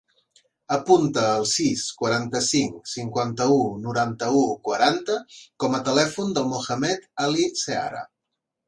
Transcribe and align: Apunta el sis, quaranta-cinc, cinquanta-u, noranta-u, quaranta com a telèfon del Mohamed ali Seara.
Apunta 0.75 1.25
el 1.41 1.43
sis, 1.51 1.83
quaranta-cinc, 1.99 2.79
cinquanta-u, 2.93 3.61
noranta-u, 3.85 4.43
quaranta 4.71 5.23
com 5.65 5.79
a 5.83 5.87
telèfon 5.93 6.37
del 6.41 6.53
Mohamed 6.57 7.09
ali 7.29 7.49
Seara. 7.65 8.07